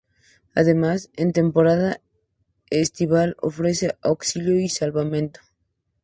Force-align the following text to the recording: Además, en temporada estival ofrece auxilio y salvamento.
Además, 0.55 1.11
en 1.15 1.31
temporada 1.31 2.01
estival 2.71 3.37
ofrece 3.39 3.99
auxilio 4.01 4.59
y 4.59 4.67
salvamento. 4.67 5.41